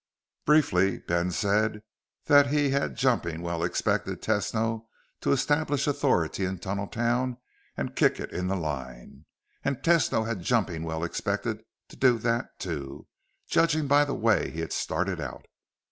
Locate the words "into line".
8.31-9.25